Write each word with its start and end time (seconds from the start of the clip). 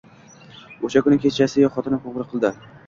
O`sha 0.89 1.03
kuni 1.09 1.21
kechasiyoq 1.27 1.79
xotinim 1.79 2.05
qo`ng`iroq 2.09 2.35
qildi 2.37 2.57